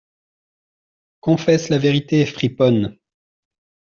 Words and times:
Confesse 1.19 1.69
la 1.69 1.77
vérité, 1.77 2.25
friponne! 2.25 2.97